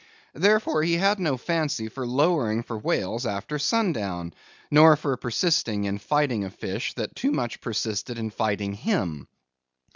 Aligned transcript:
Wherefore 0.33 0.81
he 0.81 0.95
had 0.95 1.19
no 1.19 1.37
fancy 1.37 1.87
for 1.87 2.07
lowering 2.07 2.63
for 2.63 2.75
whales 2.75 3.27
after 3.27 3.59
sun 3.59 3.93
down; 3.93 4.33
nor 4.71 4.95
for 4.95 5.15
persisting 5.15 5.83
in 5.83 5.99
fighting 5.99 6.43
a 6.43 6.49
fish 6.49 6.95
that 6.95 7.15
too 7.15 7.31
much 7.31 7.61
persisted 7.61 8.17
in 8.17 8.31
fighting 8.31 8.73
him. 8.73 9.27